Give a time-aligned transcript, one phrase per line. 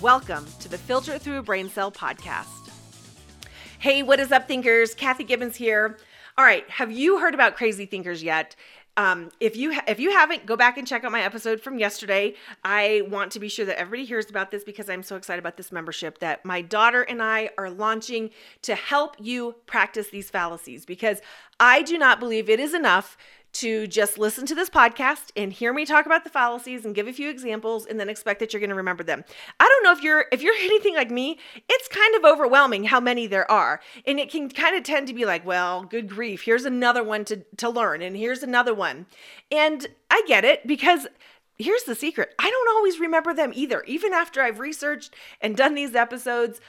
[0.00, 2.70] Welcome to the Filter Through a Brain Cell podcast.
[3.78, 4.94] Hey, what is up, thinkers?
[4.94, 5.98] Kathy Gibbons here.
[6.38, 8.56] All right, have you heard about crazy thinkers yet?
[8.96, 11.78] Um, if you ha- if you haven't, go back and check out my episode from
[11.78, 12.34] yesterday.
[12.64, 15.58] I want to be sure that everybody hears about this because I'm so excited about
[15.58, 18.30] this membership that my daughter and I are launching
[18.62, 20.86] to help you practice these fallacies.
[20.86, 21.20] Because
[21.58, 23.18] I do not believe it is enough
[23.52, 27.08] to just listen to this podcast and hear me talk about the fallacies and give
[27.08, 29.24] a few examples and then expect that you're going to remember them.
[29.58, 33.00] I don't know if you're if you're anything like me, it's kind of overwhelming how
[33.00, 33.80] many there are.
[34.06, 37.24] And it can kind of tend to be like, well, good grief, here's another one
[37.26, 39.06] to to learn and here's another one.
[39.50, 41.06] And I get it because
[41.60, 43.82] here's the secret I don't always remember them either.
[43.86, 46.60] Even after I've researched and done these episodes,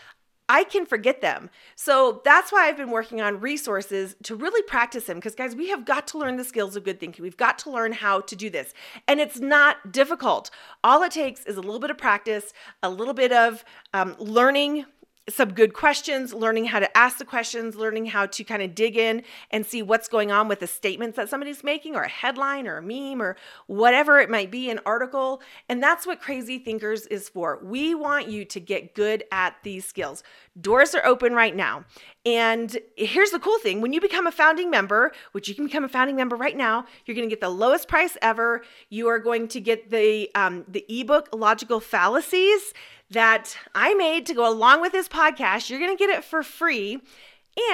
[0.52, 1.50] I can forget them.
[1.76, 5.16] So that's why I've been working on resources to really practice them.
[5.16, 7.24] Because, guys, we have got to learn the skills of good thinking.
[7.24, 8.74] We've got to learn how to do this.
[9.08, 10.52] And it's not difficult.
[10.84, 12.52] All it takes is a little bit of practice,
[12.84, 14.88] a little bit of um, learning
[15.30, 18.98] some good questions, learning how to ask the questions, learning how to kind of dig
[18.98, 22.68] in and see what's going on with the statements that somebody's making, or a headline,
[22.68, 25.42] or a meme, or whatever it might be, an article.
[25.70, 27.60] And that's what Crazy Thinkers is for.
[27.64, 30.24] We want you to get good at these skills.
[30.60, 31.86] Doors are open right now.
[32.26, 35.84] And here's the cool thing when you become a founding member, which you can become
[35.84, 38.64] a founding member right now, you're going to get the lowest price ever.
[38.90, 42.74] You are going to get the, um, the ebook Logical Fallacies
[43.12, 45.70] that I made to go along with this podcast.
[45.70, 47.02] You're going to get it for free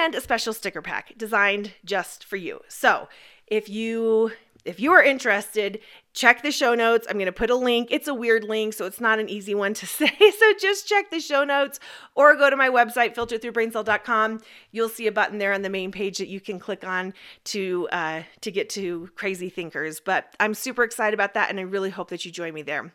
[0.00, 2.60] and a special sticker pack designed just for you.
[2.68, 3.08] So
[3.46, 4.32] if you
[4.64, 5.80] if you are interested,
[6.12, 7.06] check the show notes.
[7.08, 7.88] I'm going to put a link.
[7.90, 10.12] It's a weird link, so it's not an easy one to say.
[10.18, 11.80] So just check the show notes
[12.14, 14.40] or go to my website, filterthroughbraincell.com.
[14.72, 17.14] You'll see a button there on the main page that you can click on
[17.44, 20.00] to uh, to get to Crazy Thinkers.
[20.00, 22.92] But I'm super excited about that, and I really hope that you join me there.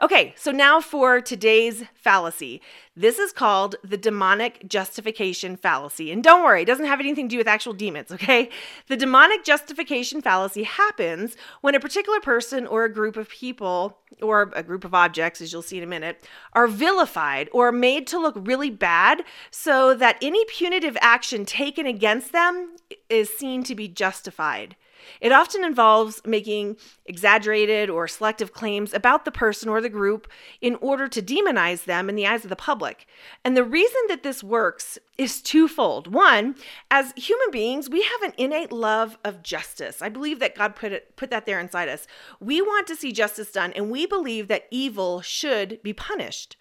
[0.00, 2.60] Okay, so now for today's fallacy.
[2.94, 6.10] This is called the demonic justification fallacy.
[6.10, 8.48] And don't worry, it doesn't have anything to do with actual demons, okay?
[8.88, 14.50] The demonic justification fallacy happens when a particular person or a group of people or
[14.54, 18.18] a group of objects, as you'll see in a minute, are vilified or made to
[18.18, 22.76] look really bad so that any punitive action taken against them
[23.08, 24.76] is seen to be justified.
[25.20, 30.28] It often involves making exaggerated or selective claims about the person or the group
[30.60, 33.06] in order to demonize them in the eyes of the public.
[33.44, 36.12] And the reason that this works is twofold.
[36.12, 36.56] One,
[36.90, 40.02] as human beings, we have an innate love of justice.
[40.02, 42.06] I believe that God put it put that there inside us.
[42.40, 46.56] We want to see justice done and we believe that evil should be punished.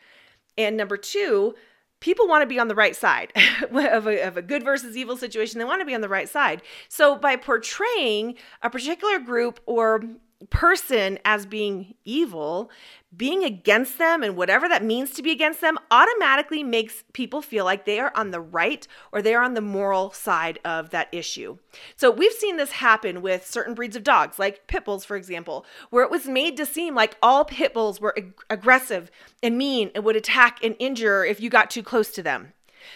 [0.58, 1.54] And number 2,
[2.00, 3.32] people want to be on the right side
[3.72, 5.60] of, a, of a good versus evil situation.
[5.60, 6.62] They want to be on the right side.
[6.90, 10.04] So by portraying a particular group or
[10.50, 12.70] person as being evil,
[13.16, 17.66] being against them and whatever that means to be against them automatically makes people feel
[17.66, 21.08] like they are on the right or they are on the moral side of that
[21.12, 21.58] issue.
[21.96, 25.66] So we've seen this happen with certain breeds of dogs, like pit bulls, for example,
[25.90, 29.10] where it was made to seem like all pit bulls were ag- aggressive
[29.42, 32.54] and mean and would attack and injure if you got too close to them.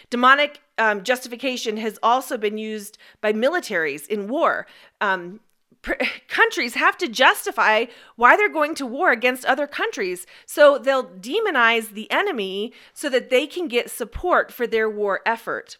[0.09, 4.67] Demonic um, justification has also been used by militaries in war.
[5.01, 5.39] Um,
[6.27, 7.85] countries have to justify
[8.15, 10.25] why they're going to war against other countries.
[10.45, 15.77] So they'll demonize the enemy so that they can get support for their war effort.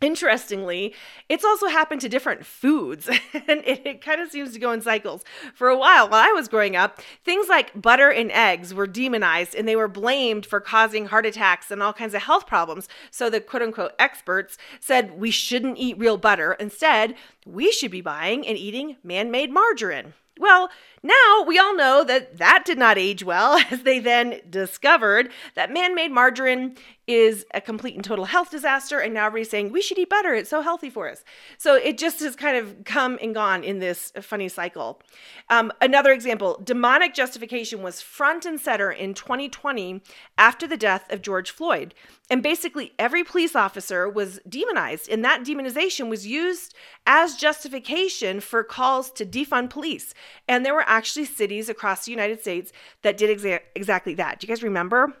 [0.00, 0.94] Interestingly,
[1.28, 4.80] it's also happened to different foods, and it, it, kind of seems to go in
[4.80, 5.24] cycles.
[5.54, 9.54] For a while, while I was growing up, things like butter and eggs were demonized
[9.54, 12.88] and they were blamed for causing heart attacks and all kinds of health problems.
[13.10, 16.54] So the quote unquote experts said we shouldn't eat real butter.
[16.54, 17.14] Instead,
[17.44, 20.14] we should be buying and eating man made margarine.
[20.40, 20.70] Well,
[21.02, 25.70] now we all know that that did not age well, as they then discovered that
[25.70, 26.76] man made margarine
[27.06, 29.00] is a complete and total health disaster.
[29.00, 31.24] And now everybody's saying we should eat butter, it's so healthy for us.
[31.58, 35.02] So it just has kind of come and gone in this funny cycle.
[35.50, 40.00] Um, another example demonic justification was front and center in 2020
[40.38, 41.94] after the death of George Floyd.
[42.30, 48.62] And basically, every police officer was demonized, and that demonization was used as justification for
[48.62, 50.14] calls to defund police.
[50.48, 52.72] And there were actually cities across the United States
[53.02, 54.40] that did exa- exactly that.
[54.40, 55.14] Do you guys remember?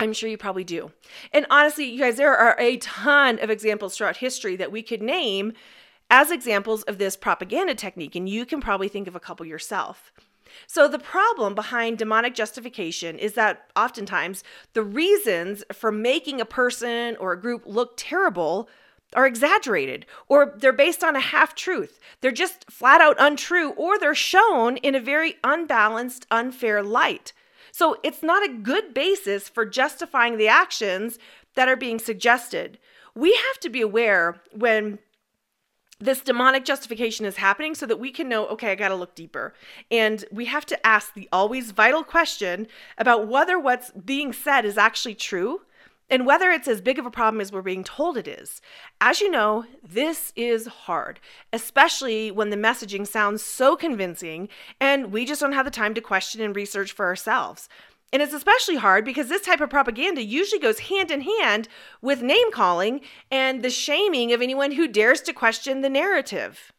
[0.00, 0.90] I'm sure you probably do.
[1.32, 5.02] And honestly, you guys, there are a ton of examples throughout history that we could
[5.02, 5.52] name
[6.10, 10.12] as examples of this propaganda technique, and you can probably think of a couple yourself.
[10.66, 14.44] So, the problem behind demonic justification is that oftentimes
[14.74, 18.68] the reasons for making a person or a group look terrible
[19.14, 21.98] are exaggerated or they're based on a half truth.
[22.20, 27.32] They're just flat out untrue or they're shown in a very unbalanced, unfair light.
[27.70, 31.18] So it's not a good basis for justifying the actions
[31.54, 32.78] that are being suggested.
[33.14, 34.98] We have to be aware when
[36.02, 39.14] this demonic justification is happening so that we can know, okay, I got to look
[39.14, 39.54] deeper.
[39.90, 42.66] And we have to ask the always vital question
[42.98, 45.60] about whether what's being said is actually true
[46.12, 48.60] and whether it's as big of a problem as we're being told it is.
[49.00, 51.18] As you know, this is hard,
[51.54, 56.02] especially when the messaging sounds so convincing and we just don't have the time to
[56.02, 57.66] question and research for ourselves.
[58.12, 61.66] And it's especially hard because this type of propaganda usually goes hand in hand
[62.02, 63.00] with name calling
[63.30, 66.74] and the shaming of anyone who dares to question the narrative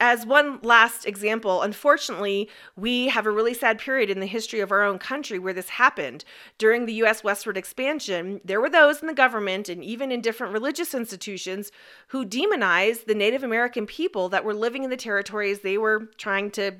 [0.00, 4.70] as one last example, unfortunately, we have a really sad period in the history of
[4.70, 6.24] our own country where this happened.
[6.56, 7.24] During the U.S.
[7.24, 11.72] westward expansion, there were those in the government and even in different religious institutions
[12.08, 16.52] who demonized the Native American people that were living in the territories they were trying
[16.52, 16.76] to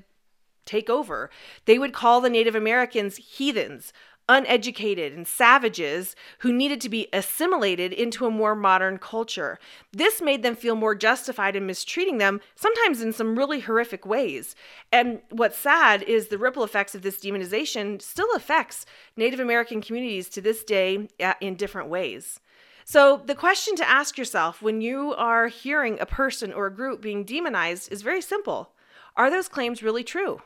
[0.64, 1.30] take over.
[1.64, 3.92] They would call the Native Americans heathens,
[4.28, 9.58] uneducated and savages who needed to be assimilated into a more modern culture.
[9.92, 14.54] This made them feel more justified in mistreating them, sometimes in some really horrific ways.
[14.92, 18.84] And what's sad is the ripple effects of this demonization still affects
[19.16, 22.40] Native American communities to this day uh, in different ways.
[22.84, 27.02] So, the question to ask yourself when you are hearing a person or a group
[27.02, 28.70] being demonized is very simple
[29.14, 30.40] Are those claims really true?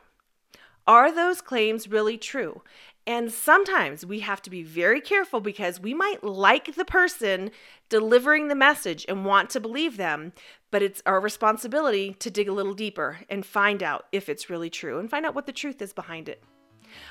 [0.87, 2.63] Are those claims really true?
[3.07, 7.51] And sometimes we have to be very careful because we might like the person
[7.89, 10.33] delivering the message and want to believe them,
[10.71, 14.71] but it's our responsibility to dig a little deeper and find out if it's really
[14.71, 16.43] true and find out what the truth is behind it.